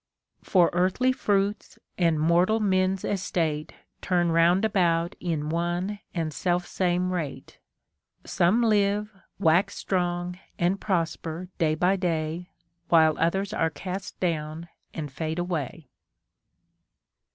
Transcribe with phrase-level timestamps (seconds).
[0.41, 7.59] For earthly fruits and mortal men's estate Turn round about in one and selfsame rate;
[8.25, 12.49] Some live, wax strong, and prosper day by day,
[12.89, 15.87] While others are cast down and fade away.